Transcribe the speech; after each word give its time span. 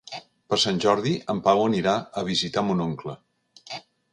Per 0.53 0.57
Sant 0.63 0.79
Jordi 0.85 1.13
en 1.33 1.43
Pau 1.49 1.61
anirà 1.65 1.93
a 2.23 2.27
visitar 2.31 2.65
mon 2.71 2.83
oncle. 2.87 3.17